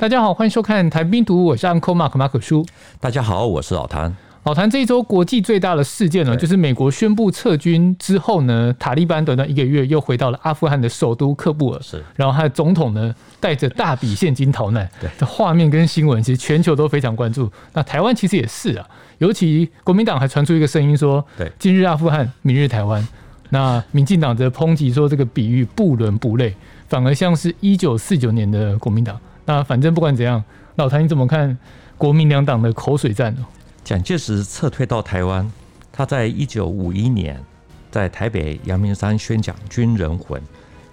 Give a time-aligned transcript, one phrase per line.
[0.00, 2.64] 大家好，欢迎收看《谈兵读》，我是 Uncle Mark 马可叔。
[3.00, 4.16] 大家好，我是老谭。
[4.44, 11.82] 老谭，这一周国际最大的事件呢，就是美国宣布撤军之后呢，塔利班短短一个月又回到了阿富汗的首都喀布尔。
[11.82, 14.88] 是，然后他的总统呢，带着大笔现金逃难。
[15.02, 17.50] 对，这画面跟新闻其实全球都非常关注。
[17.72, 18.86] 那台湾其实也是啊，
[19.18, 23.04] 尤其国民党还传出一个声音说，对，今日阿富汗，明日台湾。
[23.50, 26.54] 那民进党则抨击说，这个比喻不伦不类，
[26.86, 29.18] 反而像是一九四九年的国民党。
[29.48, 30.44] 那反正不管怎样，
[30.76, 31.56] 老谭你怎么看
[31.96, 33.46] 国民两党的口水战呢？
[33.82, 35.50] 蒋介石撤退到台湾，
[35.90, 37.42] 他在一九五一年
[37.90, 40.38] 在台北阳明山宣讲军人魂。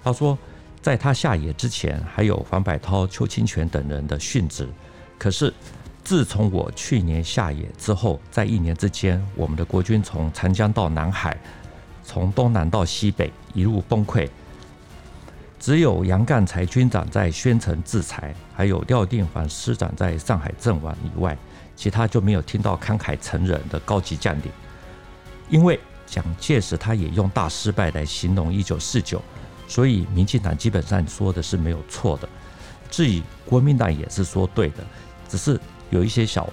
[0.02, 0.38] 他说，
[0.81, 4.66] 在他下野之前，还有黄百韬、邱清泉等人的殉职。
[5.17, 5.53] 可是
[6.06, 11.38] 自从我去年下野之后，在一年之间，我们的国军从长江到南海，
[12.06, 14.30] 从东南到西北，一路崩溃。
[15.65, 21.35] 只有杨干才军长在宣城自裁，还有廖定环师长在上海阵亡以外，
[21.75, 24.52] 其他就没有听到慷慨陈忍的高级将领。
[25.49, 29.19] 因为蒋介石他也用大失败来形容一九四九，
[29.67, 32.29] 所以民进党基本上说的是没有错的。
[32.91, 34.85] 至于国民党也是说对的，
[35.27, 36.47] 只是有一些小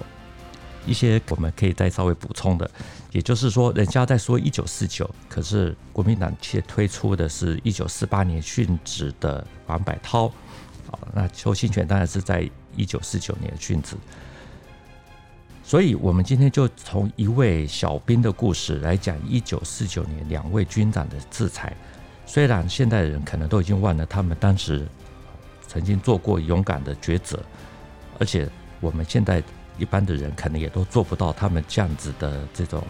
[0.87, 2.67] 一些我们可以再稍微补充的。
[3.13, 10.25] 也就是说，人家在说一九四九，可是国民党却推出的是一九四八年殉职的王百涛，
[10.89, 13.95] 啊，那邱清泉当然是在一九四九年殉职。
[15.63, 21.71] 所以，我们今天就从一位小兵的故事来讲一九四九年两位军长的制裁。
[22.25, 24.87] 虽然现代人可能都已经忘了他们当时
[25.67, 27.39] 曾经做过勇敢的抉择，
[28.17, 28.49] 而且
[28.81, 29.43] 我们现在。
[29.77, 32.83] 一般的人可能也都做不到他们这样子的这种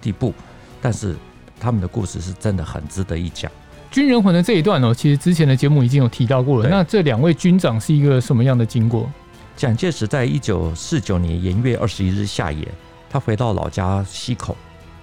[0.00, 0.34] 地步，
[0.82, 1.14] 但是
[1.58, 3.50] 他们的故事是真的很值得一讲。
[3.90, 6.68] 军人魂的这一段哦，其实之前的节目已经有提到过了。
[6.68, 9.08] 那这两位军长是一个什么样的经过？
[9.56, 12.66] 蒋介石在一九四九年元月二十一日下野，
[13.08, 14.56] 他回到老家溪口，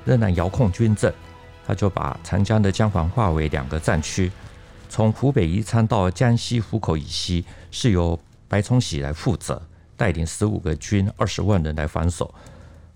[0.04, 1.10] 仍然遥控军政，
[1.66, 4.30] 他就把长江的江防划为两个战区，
[4.90, 8.20] 从湖北宜昌到江西湖口以西是由
[8.50, 9.62] 白崇禧来负责。
[10.02, 12.34] 带领十五个军二十万人来防守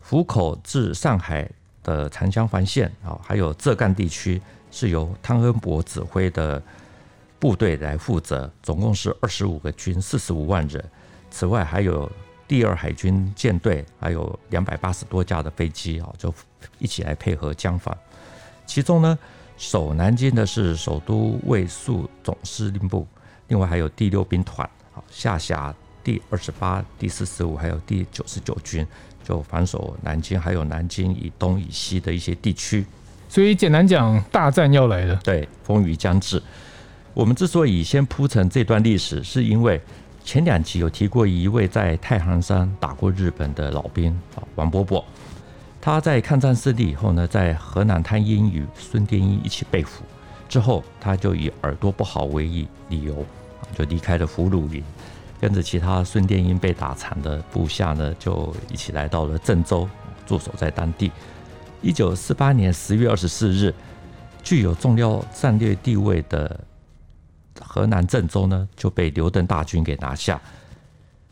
[0.01, 1.47] 湖口至上海
[1.83, 6.59] 的长江防线啊，还有浙赣地区是由汤恩伯指挥的
[7.38, 10.83] 部队来负责，总共是二十五个军四十五万人。
[11.29, 12.11] 此外还有
[12.47, 16.33] 第二海军舰队，还有两百八十多架的飞机啊，就
[16.79, 17.95] 一起来配合江防。
[18.66, 19.16] 其中呢，
[19.57, 23.05] 守南京的是首都卫戍总司令部，
[23.49, 25.72] 另外还有第六兵团啊，下辖。
[26.05, 28.85] 第二十八、第四十五还有第九十九军
[29.23, 32.85] 就防守南京，还有南京以东、以西的一些地区。
[33.27, 35.19] 所以简单讲，大战要来了。
[35.23, 36.39] 对，风雨将至。
[37.16, 39.81] 我们之所以先铺陈这段历史，是因为
[40.23, 45.03] 前两集有提过一位在太行山打过日本的老兵啊，王伯伯。
[45.81, 50.03] 他在抗战胜利以后呢，在河南滩英与孙殿英一起被俘
[50.47, 52.45] 之后，他就以耳朵不好为
[52.89, 53.25] 理由，
[53.75, 54.83] 就离开了俘虏营。
[55.40, 59.88] 跟着其他孙殿英被打残的部下呢，就一起来到了郑州，
[60.25, 61.12] 驻守在当地。
[61.81, 63.73] 一九四八年十月二十四日，
[64.44, 66.59] 具有重要战略地位的
[67.62, 70.41] 河南郑州呢，就被刘邓大军给拿下，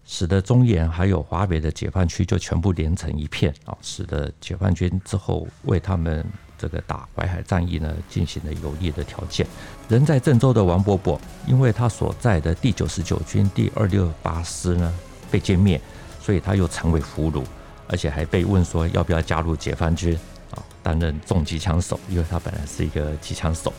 [0.05, 6.25] 使得中原还有华北的解放区就全部连成一片啊，使得解放军之后为他们。
[6.63, 9.45] 这个打淮海战役呢，进行了有利的条件。
[9.89, 14.93] 人在郑州的王伯伯，因为他所在的第九十九军第二六八师呢
[15.29, 15.81] 被歼灭，
[16.21, 17.43] 所以他又成为俘虏，
[17.89, 20.17] 而且还被问说要不要加入解放军
[20.51, 23.73] 啊，担任重机枪手，因为他本来是一个机枪手。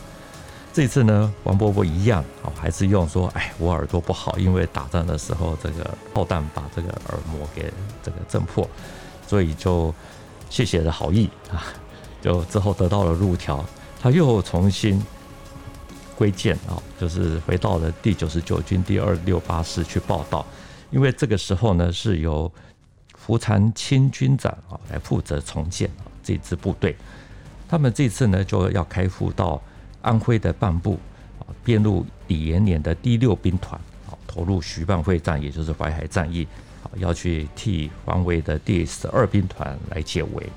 [0.71, 8.69] 这次呢，王伯伯一样啊，还是用说，哎，我耳朵不好，因为打仗的时候这个炮弹把这个耳膜给这个震破，
[9.25, 9.91] 所以就
[10.51, 11.65] 谢谢的好意啊。
[12.25, 13.63] 就之后得到了入条，
[14.01, 14.99] 他又重新
[16.17, 20.43] 归建啊，就是回到了第九十九军第二六八师去报道。
[20.89, 22.51] 因为这个时候呢，是由
[23.15, 26.95] 胡长清军长啊来负责重建啊这支部队。
[27.69, 29.61] 他们这次呢就要开赴到
[30.01, 30.97] 安徽的半部
[31.37, 33.79] 啊，编入李延年的第六兵团
[34.09, 36.47] 啊，投入徐蚌会战，也就是淮海战役
[36.83, 40.49] 啊，要去替黄维的第十二兵团来解围。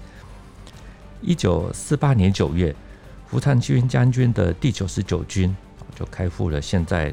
[1.21, 2.75] 一九四八年九月，
[3.29, 5.55] 胡长清将军的第九十九军
[5.95, 7.13] 就开赴了现在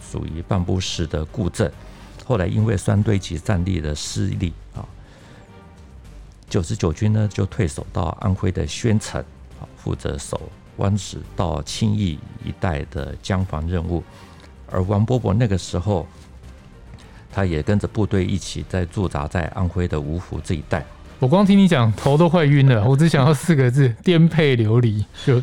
[0.00, 1.70] 属于蚌埠市的固镇。
[2.24, 4.86] 后来因为双堆集战役的失利啊，
[6.48, 9.20] 九十九军呢就退守到安徽的宣城
[9.60, 10.40] 啊，负责守
[10.78, 14.02] 湾仔到清义一带的江防任务。
[14.70, 16.06] 而王伯伯那个时候
[17.30, 20.82] 他也跟着部队一起在驻扎在安徽的芜湖这一带。
[21.22, 22.84] 我光听你讲，头都快晕了。
[22.84, 25.40] 我只想要四个字： 颠沛流离，就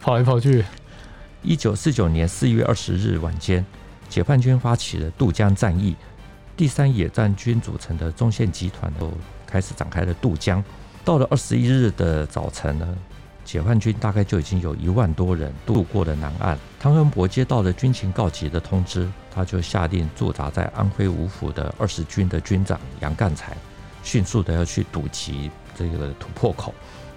[0.00, 0.64] 跑来跑去。
[1.42, 3.62] 一九四九年四月二十日晚间，
[4.08, 5.94] 解放军发起了渡江战役，
[6.56, 9.12] 第三野战军组成的中线集团都
[9.46, 10.64] 开始展开了渡江。
[11.04, 12.88] 到了二十一日的早晨呢，
[13.44, 16.58] 解放军大概就已经有一万多人渡过了南岸。
[16.80, 23.54] 汤恩伯接到了军情告急的通知，他就下令驻扎在安徽芜湖的二十军的军长杨干才，
[24.06, 26.72] 迅速的要去堵击这个突破口。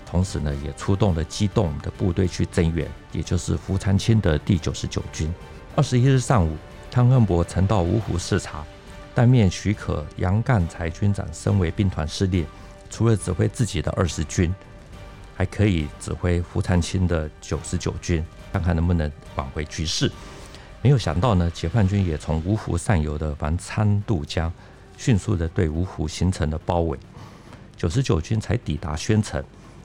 [0.07, 5.31] 同时呢，也出动了机动的部队去增援，也就是胡长清的第九十九军。
[5.75, 6.57] 二十一日上午，
[6.89, 8.65] 汤恩伯曾到芜湖视察，
[9.13, 12.43] 当面许可杨干才军长升为兵团司令，
[12.89, 14.51] 除了指挥自己的二十军。
[15.37, 20.11] 还可以指挥胡长清的九十九军，看看能不能挽回局势。
[20.81, 24.51] 没有想到呢，解放军也从芜湖上游的王昌渡江，
[24.99, 26.99] 迅速的对芜湖形成了包围。
[27.77, 29.41] 九十九军才抵达宣城，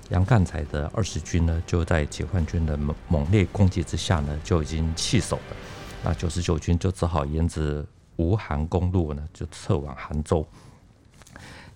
[0.08, 5.56] 杨干才的二十军呢，就在解放军的猛猛烈攻击之下呢，就已经弃守了。
[6.02, 10.44] 那九十九军就只好沿着芜杭公路呢，就撤往杭州。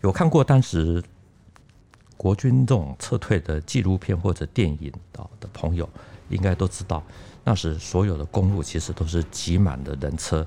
[0.01, 1.01] 有看过当时。
[2.21, 4.93] 国军这种撤退的纪录片或者电影
[5.39, 5.89] 的朋友，
[6.29, 7.01] 应该都知道，
[7.45, 10.45] 那时所有的公路其实都是挤满了人车，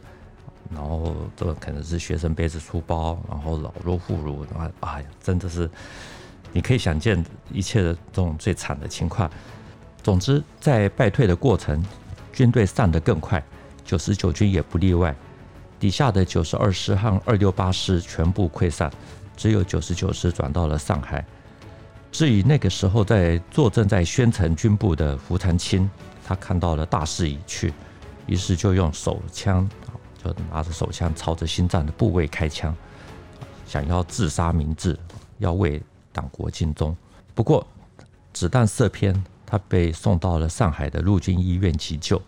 [0.73, 5.69] 然后这可能是学生背着书包，然后老弱妇孺，然后哎呀，真的是
[6.53, 9.29] 你可以想见一切的这种最惨的情况。
[10.01, 11.83] 总之，在败退的过程，
[12.33, 13.43] 军队散得更快，
[13.85, 15.15] 九十九军也不例外，
[15.79, 18.89] 底下的九十二师和二六八师全部溃散，
[19.37, 21.23] 只有九十九师转到了上海。
[22.11, 25.89] 至于那个时候在坐镇在宣城军部的胡长清，
[26.25, 27.73] 他看到了大势已去，
[28.25, 29.69] 于是就用手枪，
[30.23, 32.75] 就拿着手枪朝着心脏的部位开枪，
[33.65, 34.97] 想要自杀明志，
[35.39, 35.81] 要为
[36.11, 36.95] 党国尽忠。
[37.33, 37.65] 不过
[38.33, 42.21] 子弹射偏，他被送到了上海的陆军医院急救，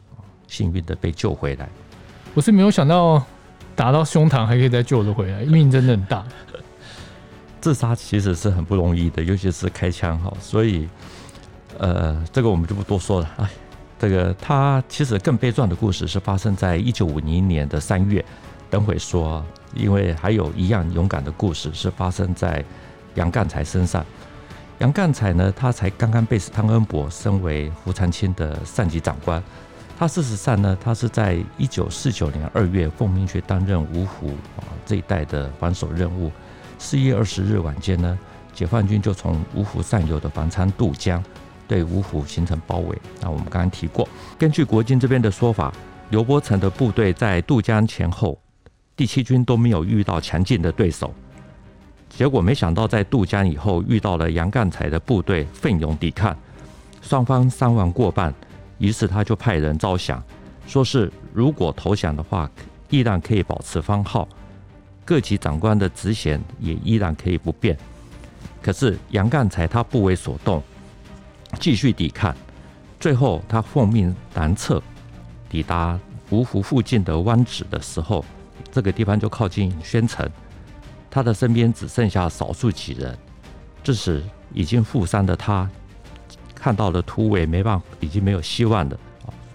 [0.48, 1.69] 幸运的被救回来。
[2.34, 3.24] 我是没有想到
[3.75, 6.25] 打到胸膛还可以再救得回来，命真的很大。
[7.62, 10.90] 自杀其实是很不容易的，尤其是开枪哈，所以，
[11.78, 13.30] 呃，这个我们就不多说了。
[13.38, 13.50] 哎，
[14.04, 18.24] 这个他其实更悲壮的故事是发生在一九五零年的三月，
[18.70, 19.42] 等会说，
[19.74, 22.62] 因为还有一样勇敢的故事是发生在
[23.16, 24.06] 杨干才身上。
[24.80, 29.42] 杨干才呢，他才刚刚被汤恩伯升为胡长清的上级长官，
[29.98, 36.30] 他事实上呢，他是在一九四九年二月奉命去担任芜湖啊这一带的防守任务。
[36.78, 38.20] 四月二十日晚间呢，
[38.54, 41.24] 解放军就从芜湖上游的防昌渡江，
[41.68, 42.98] 对芜湖形成包围。
[43.21, 44.07] 那我们刚刚提过，
[44.38, 45.74] 根据国军这边的说法，
[46.10, 48.39] 刘伯承的部队在渡江前后，
[48.95, 51.13] 第七军都没有遇到强劲的对手。
[52.10, 56.38] 结果没想到在渡江以后遇到了杨干才的部队奋勇抵抗，
[57.01, 58.33] 双方伤亡过半。
[58.77, 60.21] 于是他就派人招降，
[60.68, 62.50] 说是如果投降的话，
[62.89, 64.27] 依然可以保持番号。
[65.06, 67.77] 各级长官的职衔也依然可以不变，
[68.62, 70.62] 可是杨干才他不为所动，
[71.60, 72.36] 继续抵抗。
[73.00, 74.82] 最后他奉命南撤，
[75.50, 76.00] 抵达
[76.31, 78.24] 芜湖附近的湾子的时候，
[78.72, 80.30] 这个地方就靠近宣城，
[81.12, 83.18] 他的身边只剩下少数几人。
[83.83, 85.69] 这时已经负伤的他，
[86.56, 88.98] 看到了突围没办法，已经没有希望了，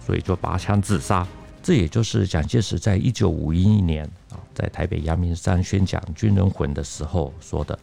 [0.05, 1.27] 所以就拔枪自杀。
[1.63, 4.37] 这也就是蒋介石在一九五一年啊。
[4.53, 7.77] 在台北阳明山宣讲军人魂的时候说的，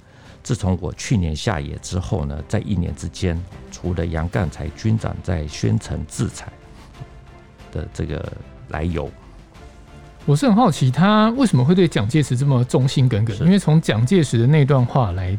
[0.46, 3.36] 自从我去年下野之后呢，在一年之间，
[3.72, 6.46] 除了杨干才军长在宣城制裁
[7.72, 8.32] 的这个
[8.68, 9.10] 来由，
[10.24, 13.36] 我是很好奇他为什么会对蒋介石这么忠心耿耿？
[13.40, 15.36] 因为从蒋介石的那段话来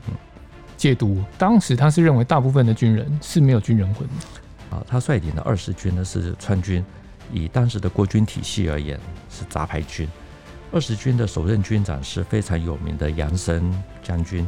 [0.76, 4.84] 解读，当时他是认为大部分的军人是没有军人魂的啊。
[4.86, 6.84] 他率领的二十军呢是川军，
[7.32, 9.00] 以当时的国军体系而言
[9.30, 10.06] 是杂牌军。
[10.70, 13.74] 二十军的首任军长是非常有名的杨森
[14.04, 14.46] 将军，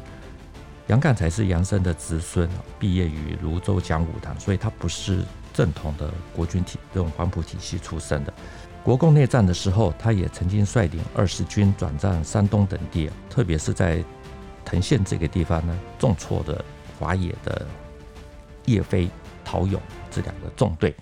[0.90, 8.34] 杨干才是杨森的侄孙，毕业于泸州讲武堂，所以他不是正统的国军体这种黄埔体系出身的。
[8.84, 14.04] 国共内战的时候，他也曾经率领二十军转战山东等地，特别是在
[14.66, 16.66] 藤县这个地方呢，重挫的
[16.98, 17.68] 华野的
[18.66, 19.08] 叶飞、
[19.46, 19.80] 陶勇
[20.10, 20.96] 这两个纵队。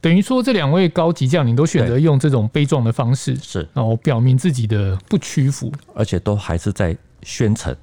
[0.00, 7.76] 等于说，这两位高级将领都选择用这种悲壮的方式，是然后表明自己的不屈服，而且都还是在宣城。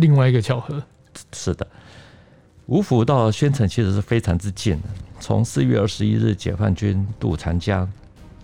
[0.00, 0.82] 另外一个巧合，
[1.32, 1.66] 是的，
[2.68, 4.88] 芜湖到宣城其实是非常之近的。
[5.20, 7.82] 从四月二十一日解放军渡长江，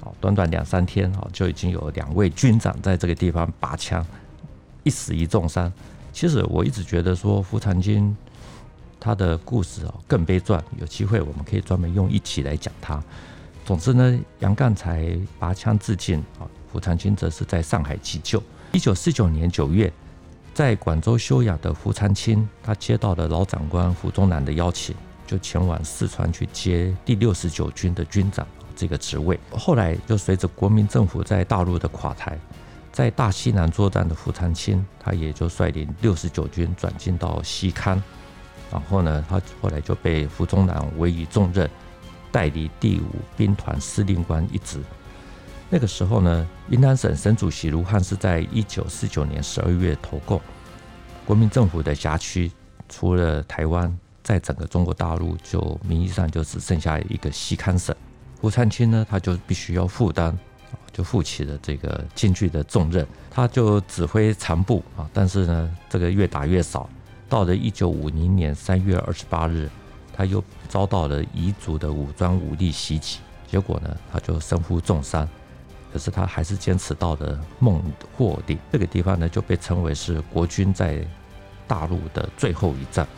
[0.02, 4.06] 啊，短短两三天啊，就已经有两位军长在这个地方拔枪，
[4.84, 5.72] 一死一重伤。
[6.12, 8.14] 其实我一直觉得说福长军
[9.00, 13.02] 他的故事啊更悲壮，有机会我们可以专门用一集来讲他。
[13.64, 18.42] 总之呢，杨干才拔枪自尽啊，福长军则是在上海急救。
[18.72, 19.90] 一九四九年九月，
[20.56, 24.96] 在广州休养的福长清，他接到了老长官胡宗南的邀请，
[25.26, 29.38] 就前往四川去接第六十九军的军长这个职位。
[29.52, 32.38] 后来就随着国民政府在大陆的垮台。
[32.90, 38.02] 在大西南作战的福长清，他也就率领六十九军转进到西康，
[38.72, 41.68] 然后呢，他后来就被胡宗南委以重任，
[42.32, 44.80] 代理第五兵团司令官一职。
[45.68, 50.40] 那个时候呢，云南省省主席卢汉是在一九四九年十二月投共，
[51.24, 52.50] 国民政府的辖区
[52.88, 53.92] 除了台湾，
[54.22, 57.94] 在整个中国大陆就名义上就只剩下一个西康省。
[58.40, 60.36] 胡灿清呢，他就必须要负担。
[60.92, 66.88] 就负起了这个艰巨的重任，他就指挥残部啊，但是呢，这个越打越少。
[67.28, 69.68] 到了一九五零年三月二十八日，
[70.10, 75.28] 他又遭到了彝族的武装武力袭击，结果呢，他就身负重伤。
[75.96, 77.82] 可是他还是坚持到了孟
[78.14, 81.02] 获岭这个地方呢，就被称为是国军在
[81.66, 83.08] 大陆的最后一战。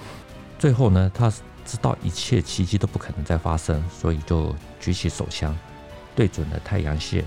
[0.60, 1.28] 最后呢，他
[1.66, 5.52] 知道一切奇迹都不可能再发生，所以就举起手枪，
[6.14, 7.24] 对准了太阳穴。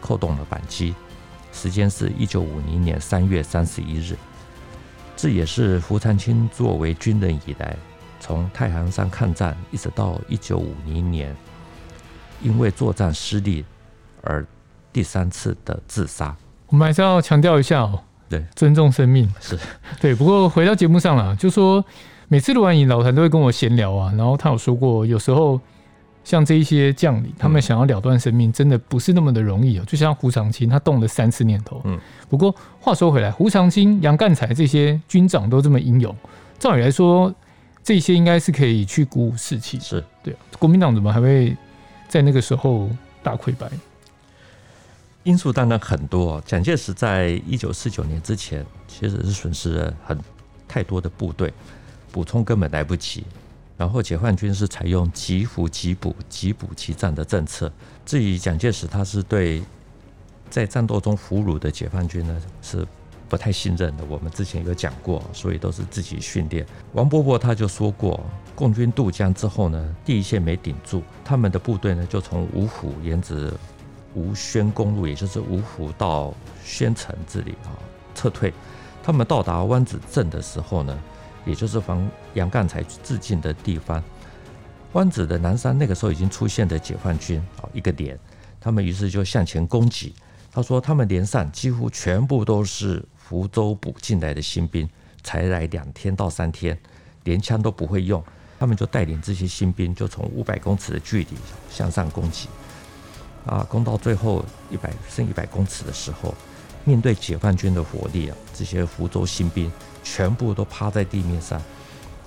[0.00, 0.94] 扣动了扳机，
[1.52, 4.16] 时间是一九五零年三月三十一日。
[5.14, 7.76] 这也是福长清作为军人以来，
[8.18, 11.36] 从太行山抗战一直到一九五零年，
[12.40, 13.62] 因为作战失利
[14.22, 14.42] 而
[14.96, 16.34] 第三次的自杀。
[16.68, 18.00] 我们还是要强调一下哦，
[18.30, 19.58] 对，尊重生命是
[20.00, 20.14] 对。
[20.14, 21.84] 不过回到节目上了，就说
[22.28, 25.60] 每次录完影，老谭都会跟我闲聊啊，然后他有说过，有时候。
[26.24, 29.84] 像这一些将领，他们想要了断生命，真的不是那么的容易哦。
[29.86, 31.80] 就像胡长清，他动了三次念头。
[31.84, 31.96] 嗯。
[32.28, 36.12] 不过话说回来，胡长清、杨干才这些军长都这么英勇，
[36.58, 37.32] 照理来说，
[37.84, 39.78] 这些应该是可以去鼓舞士气。
[39.78, 40.34] 是对。
[40.58, 41.56] 国民党怎么还会
[42.08, 42.90] 在那个时候
[43.22, 43.70] 大溃败？
[45.26, 46.40] 因素当然很多。
[46.46, 50.16] 蒋介石在一九四九年之前，其实是损失了很
[50.68, 51.52] 太多的部队，
[52.12, 53.24] 补充根本来不及。
[53.76, 57.70] 然后解放军是采用急俘急补、急补急战的政策。
[58.06, 59.60] 至于蒋介石，他是对
[60.48, 62.86] 在战斗中俘虏的解放军呢是
[63.28, 64.04] 不太信任的。
[64.04, 66.64] 我们之前有讲过，所以都是自己训练。
[66.92, 73.52] 王伯伯他就说过，共军渡江之后呢，第一线没顶住，他们的部队呢就从五虎沿着
[74.16, 77.70] 吴宣公路，也就是芜湖到宣城这里啊
[78.16, 78.52] 撤退。
[79.04, 80.98] 他们到达湾子镇的时候呢。
[81.46, 84.02] 也就是防杨干才自尽的地方，
[84.94, 88.18] 湾子的南山那个时候已经出现的解放军啊，一个连，
[88.60, 90.12] 他们于是就向前攻击。
[90.50, 94.90] 他说他们连上几乎全部都是福州补进来的新兵，
[95.22, 96.76] 才来两天到三天，
[97.22, 98.20] 连枪都不会用，
[98.58, 101.28] 他们就带领这些新兵就从五百公尺的距离
[101.70, 102.48] 向上攻击，
[103.46, 106.34] 啊，攻到最后一百剩一百公尺的时候，
[106.84, 109.72] 面对解放军的火力啊，这些福州新兵。
[110.08, 111.60] 全部都趴在地面上，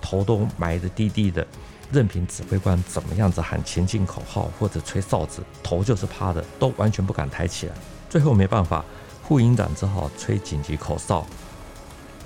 [0.01, 1.47] 头都埋得低低的，
[1.93, 7.73] 任凭指挥官怎么样子喊前进口号或者吹哨子，头就是趴的，都完全不敢抬起来。
[8.09, 8.83] 最后没办法，
[9.23, 11.25] 副营长只好吹紧急口哨，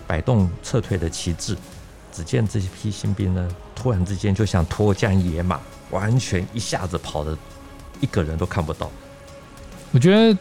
[0.08, 1.56] 摆动撤退的旗帜。
[2.12, 5.60] 只见这批新兵呢，突然之间就像脱缰野马，
[5.92, 7.38] 完全一下子跑得
[8.04, 8.92] 一个人都看不到。
[9.92, 10.38] 我觉得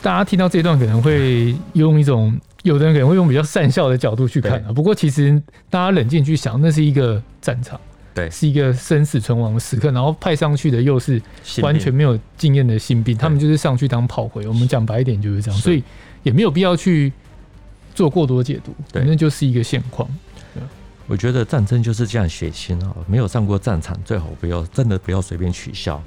[0.00, 2.36] 大家听到这段可能会用一种。
[2.62, 7.80] 有的人可能会用比较善笑的角度去看啊，不过其实大家冷静去想，那是一个战场，
[8.14, 11.20] 对，是一个生死存亡的时刻，然后派上去的又是
[11.60, 14.46] 完全没有经验的新兵，他们就是上去当炮灰。
[14.46, 15.82] 我们讲白一点就是这样，所以
[16.22, 17.12] 也没有必要去
[17.96, 20.08] 做过多解读，反正就是一个现况。
[21.08, 26.00] 我觉得战争就是这样血腥啊，没有上过战场最好不要，真的不要随便取笑，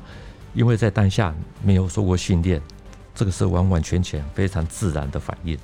[0.56, 2.60] 因为在当下没有受过训练，
[3.14, 5.58] 这个是完完全全非常自然的反应。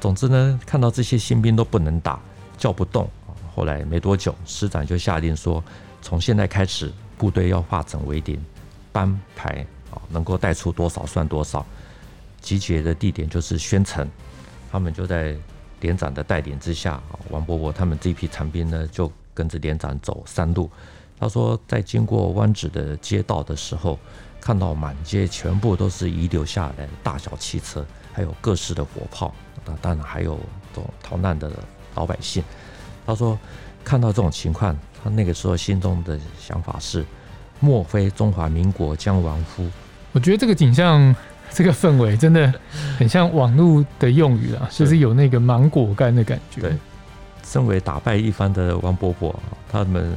[0.00, 2.20] 总之呢，看到这些新兵都不能打，
[2.56, 3.10] 叫不动。
[3.54, 5.62] 后来没多久，师长就下令说，
[6.00, 8.42] 从现在开始，部队要化整为零，
[8.92, 11.64] 班排啊，能够带出多少算多少。
[12.40, 14.08] 集结的地点就是宣城。
[14.70, 15.36] 他们就在
[15.80, 20.70] 连长的带领之下，王伯伯他们这批残兵呢，就跟着连长走山路。
[21.18, 23.98] 他说，在经过湾子的街道的时候，
[24.40, 29.34] 看到满街全部都是遗留下来的大小汽车，还有各式的火炮。
[29.64, 30.38] 那当然还有
[30.74, 31.50] 这种逃难的
[31.94, 32.42] 老百姓。
[33.06, 33.38] 他说，
[33.82, 37.04] 看到这种情况，他那个时候心中的想法是：
[37.60, 39.66] 莫非中华民国将亡乎？
[40.12, 41.14] 我觉得这个景象，
[41.50, 42.52] 这个氛围真的
[42.98, 46.60] 很像网络的用语啊，就是有那个芒果干的感觉。
[46.60, 46.76] 对，
[47.42, 49.34] 身为打败一方的王伯伯，
[49.70, 50.14] 他们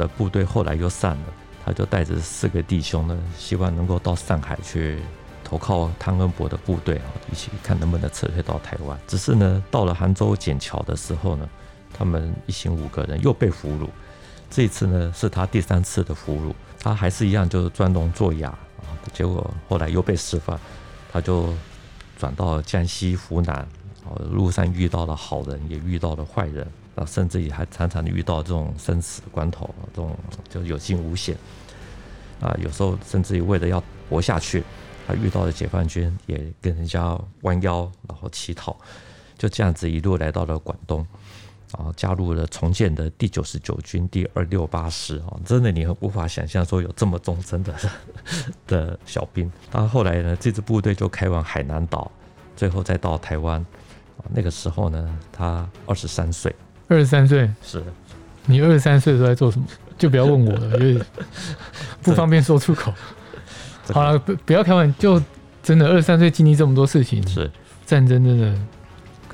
[0.00, 1.24] 的部队后来又散了，
[1.64, 4.98] 他就带着四个弟兄呢，希望能够到上海去
[5.44, 8.98] 投靠汤恩伯的部队啊，一起看能不能撤退到台湾。
[9.06, 11.48] 只是呢，到了杭州笕桥的时候呢，
[11.92, 13.88] 他们一行五个人又被俘虏。
[14.48, 18.88] 这一次呢，是他第三次的俘虏，他还是一样，就是装聋作哑啊。
[19.12, 20.58] 结果后来又被释放，
[21.12, 21.52] 他就
[22.18, 23.68] 转到江西、湖南，
[24.30, 30.16] 路上遇到了好人，也遇到了坏人，啊，甚至也还常常遇到这种生死关头，这种
[30.48, 31.36] 就有惊无险
[32.40, 32.56] 啊。
[32.62, 34.62] 有时候甚至于为了要活下去，
[35.06, 38.76] 他遇到了解放军，也跟人家弯腰，然后乞讨，
[39.38, 41.06] 就这样子一路来到了广东。
[41.78, 47.72] 然后加入了重建的第九十九军第二六八师啊，真的你无法想象说有这么忠贞的
[48.66, 49.48] 的小兵。
[49.70, 52.10] 然后后来呢，这支部队就开往海南岛，
[52.56, 53.64] 最后再到台湾。
[54.34, 56.52] 那个时候呢，他二十三岁。
[56.90, 57.82] 二十三岁是。
[58.46, 59.66] 你二十三岁的时候在做什么？
[59.96, 61.02] 就不要问我了， 因为
[62.02, 62.92] 不方便说出口。
[63.92, 65.22] 好了，不不要开玩笑，就
[65.62, 67.48] 真的二十三岁经历这么多事情，是
[67.86, 68.58] 战争真的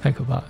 [0.02, 0.44] 太可怕了。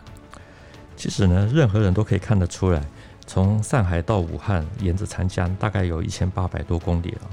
[0.97, 2.83] 其实呢，任何人都可以看得出来，
[3.27, 7.31] 从上海到武汉，沿着长江，大概有一千八百多公里了，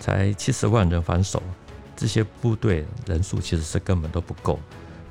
[0.00, 1.40] 才七十万人防守，
[1.94, 4.58] 这些部队人数其实是根本都不够，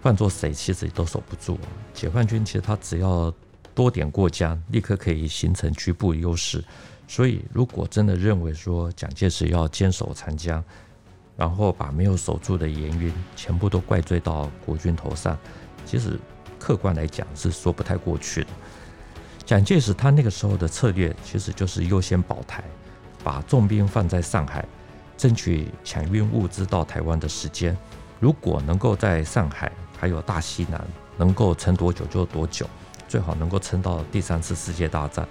[0.02, 1.58] 换做谁其实都守不住。
[1.94, 3.32] 解放军其实他只要
[3.74, 6.64] 多点过江，立刻可以形成局部优势。
[7.08, 10.64] 所以，如果真的认为说蒋介石要坚守长江，
[11.36, 15.38] 然后把没有守住的盐运全部都怪罪到国军头上，
[15.86, 16.20] 其实。
[16.62, 18.50] 客观来讲是说不太过去的。
[19.46, 22.62] 蒋介石他那个时候的策略其实就是优先保台，
[23.24, 24.66] 把重兵放在上海，
[25.16, 27.78] 争取抢运物资到台湾的时间。
[28.20, 32.70] 如果能够在上海还有大西南能够撑多久就多久，
[33.10, 35.28] 最好能够撑到第三次世界大战。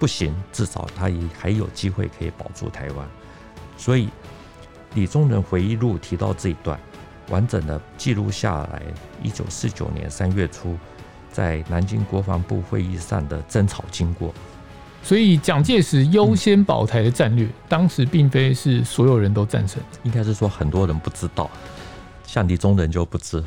[0.00, 3.08] 不行，至少他也还有机会可以保住台湾。
[3.76, 4.08] 所以
[4.94, 6.76] 李宗仁回忆录提到这一段。
[7.30, 8.82] 完整的记录下来，
[9.22, 10.78] 一九四九年三月初，
[11.30, 14.32] 在南京国防部会议上的争吵经过。
[15.02, 21.50] 所以，蒋介石优先保台的战略，当时并非是所有人都赞成，应该是说很多人不知道，
[22.26, 23.44] 像李宗仁就不知。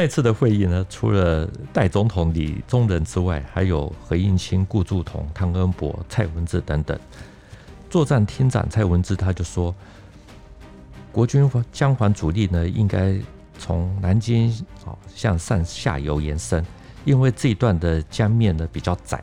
[0.00, 6.96] 那次的会议呢，除了代总统李宗仁之外，还有何应钦、顾祝同、汤恩伯、蔡文治等等。
[7.90, 9.74] 作战厅长蔡文治他就说。
[11.10, 13.18] 国军江防主力呢，应该
[13.58, 14.48] 从南京
[14.86, 16.64] 啊向上下游延伸，
[17.04, 19.20] 因为这一段的江面呢比较窄，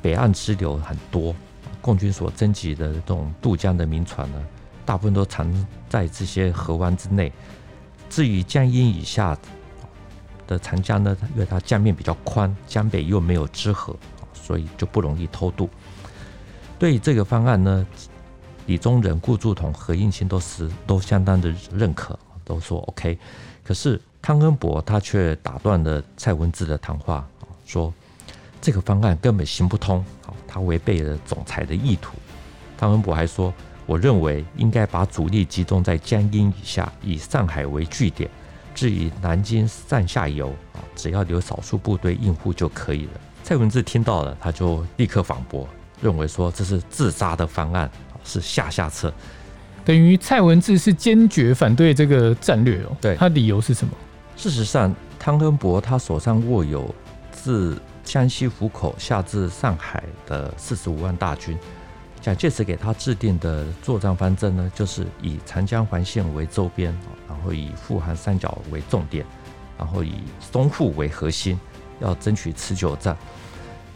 [0.00, 1.36] 北岸支流很多，
[1.82, 4.42] 共军所征集的这种渡江的民船呢，
[4.86, 5.52] 大部分都藏
[5.86, 7.30] 在这些河湾之内。
[8.08, 9.36] 至于江阴以下
[10.46, 13.96] 的长江呢，因为它江面比较宽，江北又没有支河，
[14.32, 15.68] 所以就不容易偷渡。
[16.78, 17.86] 对于这个方案呢，
[18.66, 23.18] 李宗仁、顾祝同、何应钦都是都相当的认可，都说 OK。
[23.62, 27.26] 可是汤恩伯他却打断了蔡文治的谈话，
[27.64, 27.92] 说
[28.60, 30.04] 这个方案根本行不通，
[30.46, 32.16] 他违背了总裁的意图。
[32.76, 33.52] 汤恩伯还说，
[33.86, 38.28] 我认为应该把主力集中在江阴以下，以上海为据点，
[38.74, 43.12] 至于南京上下游啊，只要留少数部队应付就可以了。
[43.42, 45.68] 蔡文治听到了，他就立刻反驳，
[46.02, 47.90] 认为说这是自杀的方案。
[48.26, 49.12] 是下下策，
[49.84, 52.96] 等于蔡文治是坚决反对这个战略哦。
[53.02, 53.92] 对，他理由是什么？
[54.34, 56.94] 事实上，汤恩伯他手上握有
[57.30, 61.54] 自江西湖口下至上海的四十五万大军，
[62.24, 66.90] 蒋介石给他制定的作战方针呢，就是以长江环线为周边，
[67.28, 69.26] 然后以沪杭三角为重点，
[69.76, 70.14] 然后以
[70.50, 71.60] 淞沪为核心，
[72.00, 73.14] 要争取持久战。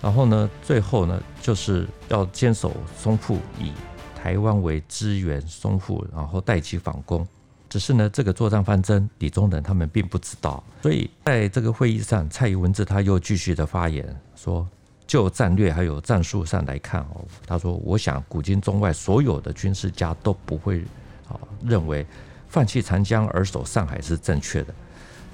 [0.03, 3.73] 然后呢，最后呢，就是要坚守淞沪以。
[4.14, 7.27] 台湾为支援淞沪，然后待机反攻。
[7.69, 10.62] 只是呢，这个作战方针，李宗仁他们并不知道。
[10.83, 14.69] 所以在这个会议上，蔡英文治他又继续的发言说
[15.09, 20.85] ：“就战略还有战术上来看哦，他说，我想古今中外所有的军事家都不会
[21.27, 22.07] 啊认为
[22.47, 24.75] 放弃长江而守上海是正确的。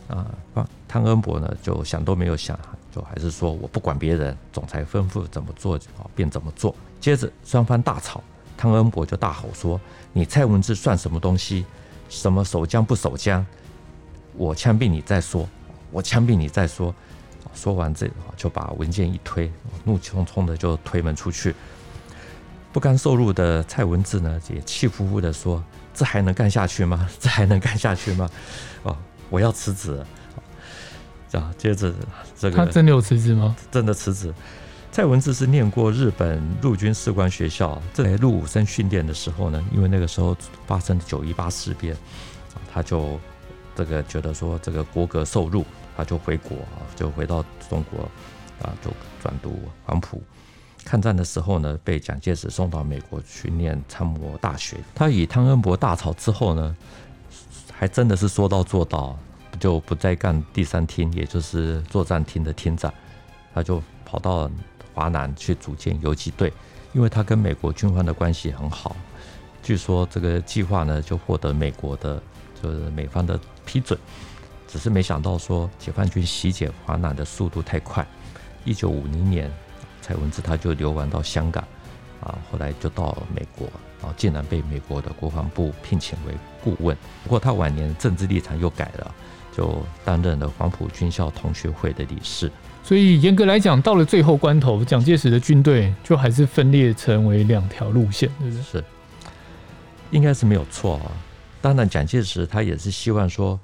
[0.07, 2.59] 啊，汤恩伯呢就想都没有想，
[2.95, 6.75] 就还是说我不管别人，总裁吩咐怎么做啊便怎么做。
[7.01, 8.23] 接着双方大吵。”
[8.57, 9.81] 汤恩伯就大吼说
[10.15, 11.67] ：“你蔡文治算什么东西？
[12.09, 13.45] 什么守江不守江？
[14.37, 15.49] 我枪毙你再说！
[15.91, 16.95] 我枪毙你再说！”
[17.55, 19.51] 说完这，就把文件一推，
[19.85, 21.55] 怒气冲冲的就推门出去。
[22.73, 25.62] 不甘受辱的蔡文治呢，也气呼呼的说
[25.95, 27.09] ：“这还能干下去吗？
[27.21, 28.29] 这还能干下去吗？
[28.83, 28.97] 哦，
[29.31, 30.05] 我要辞职
[31.33, 31.53] 啊。
[31.57, 31.93] 接着
[32.38, 33.57] 这个他真的有辞职吗？
[33.71, 34.33] 真的辞职。
[34.93, 40.37] 蔡文治是念过日本陆军士官学校，在入伍生训练的时候呢，因为那个时候
[40.67, 41.97] 发生九一八事变，
[42.73, 43.19] 他就
[43.75, 45.64] 这个觉得说这个国格受辱，
[45.97, 46.59] 他就回国，
[46.97, 48.03] 就回到中国
[48.63, 48.91] 啊，就
[49.23, 50.23] 转读黄埔。
[50.85, 54.77] 抗战的时候呢，被蒋介石送到美国去念参谋大学。
[54.95, 56.77] 他与汤恩伯大吵之后呢，
[57.73, 59.19] 还真的是说到做到，
[59.59, 62.93] 就不再干第三厅，也就是作战厅的厅长，
[63.55, 64.51] 他就跑到。
[64.97, 66.53] 华南去组建游击队，
[66.93, 68.95] 因为他跟美国军方的关系很好，
[69.61, 72.23] 据说这个计划呢就获得美国的，
[72.63, 73.99] 就是美方的批准，
[74.75, 78.05] 只是没想到说解放军袭击华南的速度太快，
[78.65, 79.49] 一九五零年
[80.03, 81.63] 蔡文治他就流亡到香港，
[82.21, 83.69] 啊，后来就到美国，
[84.01, 89.15] 然后竟然被美国的国防部聘请为顾问，不过他晚年政治立场又改了，
[89.57, 92.51] 就担任了黄埔军校同学会的理事。
[92.83, 98.63] 所以严格来讲，到了最后关头，蒋介石的军队就还是分裂成为两条路线，对不对？
[98.65, 98.85] 是，
[100.11, 101.13] 应该是没有错啊。
[101.63, 103.59] 当然，蒋介石他也是希望说，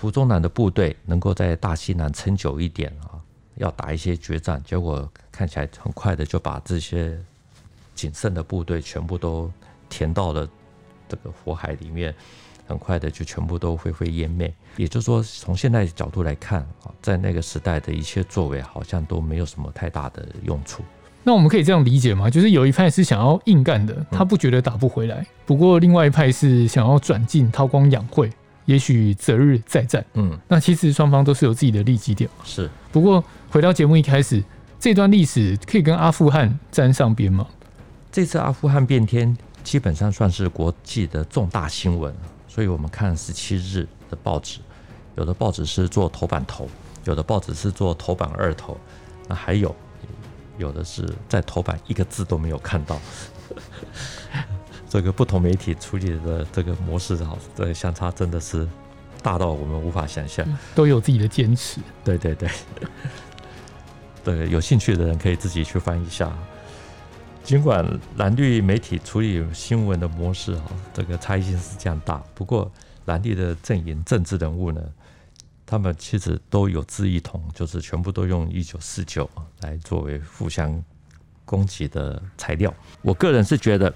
[0.00, 3.18] 胡宗南的部队能够在大西南撑久一点啊，
[3.56, 4.62] 要打一些决战。
[4.64, 7.18] 结果看起来很快的就把这些
[7.94, 9.50] 仅剩的部队全部都
[9.88, 10.48] 填到了
[11.08, 12.14] 这个火海里面。
[12.68, 14.52] 很快的就全部都灰飞烟灭。
[14.76, 20.82] 也就是说，从现在角度来看啊，在那个时代的一切作为，好像都没有什么太大的用处。
[21.22, 22.28] 那我们可以这样理解吗？
[22.28, 28.28] 就是有一派是想要硬干的，他不觉得打不回来；不过另外一派是想要转进韬光养晦，
[28.66, 30.04] 也许择日再战。
[30.14, 32.28] 嗯，那其实双方都是有自己的利基点。
[32.44, 32.70] 是。
[32.92, 34.42] 不过回到节目一开始，
[34.78, 37.46] 这段历史可以跟阿富汗沾上边吗？
[38.12, 42.14] 这次阿富汗变天基本上算是国际的重大新闻。
[42.48, 44.60] 所以我们看十七日的报纸，
[45.16, 46.66] 有的报纸是做头版头，
[47.04, 48.78] 有的报纸是做头版二头，
[49.28, 49.76] 那还有
[50.56, 52.98] 有的是在头版一个字都没有看到。
[54.96, 58.66] 这个不同媒体处理的这个模式，好，这个相差真的是
[59.22, 60.46] 大到我们无法想象。
[60.74, 61.82] 都有自己的坚持。
[62.02, 62.48] 对对对，
[64.24, 66.34] 对，有兴趣的人可以自己去翻一下。
[67.44, 72.72] 尽管蓝绿媒体处理新闻的模式哈，这个差异性是这样大，不过
[73.04, 74.80] 蓝绿的阵营政治人物呢，
[75.66, 79.28] 他们其实都有志一同，就是全部都用一九四九
[79.60, 80.82] 来作为互相
[81.44, 82.72] 攻击的材料。
[83.02, 83.94] 我个人是觉得，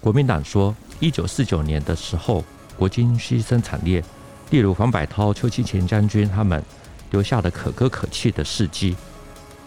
[0.00, 2.44] 国民党说一九四九年的时候，
[2.76, 4.02] 国军牺牲惨烈，
[4.50, 6.62] 例如黄百韬、邱清泉将军他们
[7.10, 8.96] 留下的可歌可泣的事迹，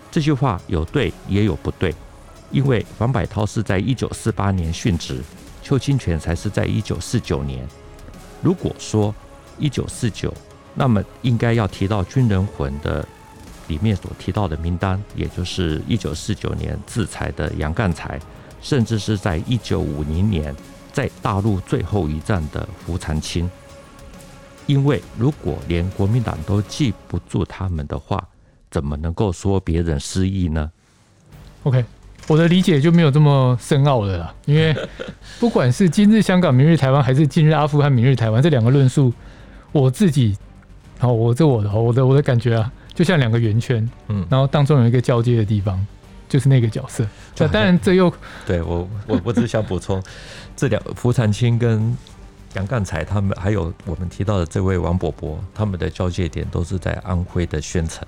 [0.10, 1.94] 这句话有对也有不对。
[2.52, 5.22] 因为黄百韬是在一九四八年殉职，
[5.64, 7.66] 邱清泉才是在一九四九年。
[8.42, 9.14] 如果说
[9.58, 10.34] 一九四九，
[10.74, 13.08] 那么应该要提到军人魂的
[13.68, 18.20] 里面所提到的名单，也就是一九四九年自裁的杨干才，
[18.62, 20.56] 甚至是在一九五零年
[20.92, 23.50] 在大陆最后一战的胡长清。
[24.68, 28.26] 因为如果连国民党都记不住他们的话，
[28.70, 30.72] 怎么能够说别人失忆呢
[31.64, 31.84] ？OK。
[32.28, 34.74] 我的理解就没有这么深奥的了，因为
[35.40, 39.12] 不管是今日香港、明日台湾，还是今日阿富汗、明日台湾这两个论述，
[39.72, 40.38] 我自己，
[41.00, 45.86] 好，我这我的我的我的感觉啊，就像两个圆圈，嗯，然后当中有一个交接的地方，
[46.32, 47.06] 就是那个角色。
[47.38, 48.12] 那当然，这又
[48.48, 50.02] 对我我我只是想补充，
[50.56, 51.98] 这两胡长清跟
[52.54, 58.08] 杨干才他们，还有我们提到的这位王伯伯，他们的交界点都是在安徽的宣城。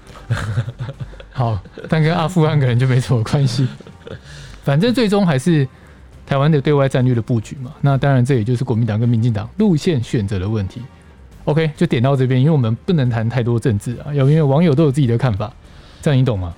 [1.34, 1.60] 好，
[1.90, 3.68] 但跟阿富汗可能就没什么关系。
[4.64, 5.68] 反正最终还是
[6.26, 7.74] 台湾的对外战略的布局嘛。
[7.82, 10.82] 那当然，这也就是国民党跟民进党路线选择的问题。
[11.44, 15.52] OK，就点到这边，因为我们不能谈太多政治啊，因为网友都有自己的看法，
[16.02, 16.54] 这样你懂吗？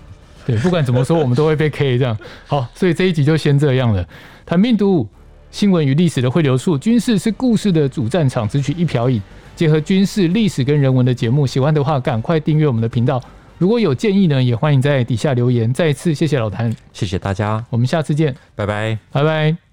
[0.45, 2.17] 对，不管怎么说，我们都会被 K 这样。
[2.45, 4.07] 好，所以这一集就先这样了。
[4.45, 5.07] 谈病毒，
[5.51, 9.21] 新闻与历史的汇流处，军事是故事的主战场，只取一瓢饮，
[9.55, 13.21] 结合军事、历史跟人文的节目，喜欢的话赶快订阅我们的频道。
[13.57, 15.73] 如果有建议呢，也欢迎在底下留言。
[15.73, 19.64] 再次谢谢老谭，谢谢大家，我们下次见，拜拜，拜拜。